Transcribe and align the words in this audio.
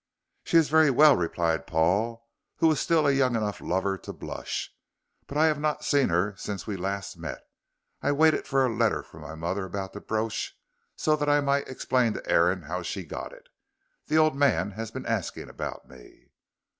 "She 0.43 0.57
is 0.57 0.67
very 0.67 0.89
well," 0.89 1.15
replied 1.15 1.67
Paul, 1.67 2.27
who 2.55 2.65
was 2.67 2.79
still 2.79 3.05
a 3.05 3.11
young 3.11 3.35
enough 3.35 3.61
lover 3.61 3.99
to 3.99 4.11
blush, 4.11 4.71
"but 5.27 5.37
I 5.37 5.45
have 5.45 5.59
not 5.59 5.83
seen 5.85 6.09
her 6.09 6.33
since 6.37 6.65
we 6.65 6.75
last 6.75 7.19
met. 7.19 7.43
I 8.01 8.11
waited 8.11 8.47
for 8.47 8.65
a 8.65 8.75
letter 8.75 9.03
from 9.03 9.21
my 9.21 9.35
mother 9.35 9.63
about 9.63 9.93
the 9.93 10.01
brooch, 10.01 10.57
so 10.95 11.15
that 11.17 11.29
I 11.29 11.39
might 11.39 11.67
explain 11.69 12.13
to 12.13 12.27
Aaron 12.27 12.63
how 12.63 12.81
she 12.81 13.03
got 13.05 13.31
it. 13.31 13.49
The 14.07 14.17
old 14.17 14.35
man 14.35 14.71
has 14.71 14.89
been 14.89 15.05
asking 15.05 15.49
after 15.51 15.87
me." 15.87 16.31